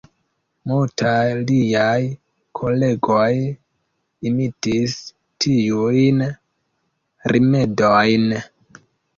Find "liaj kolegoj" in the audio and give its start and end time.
1.49-3.29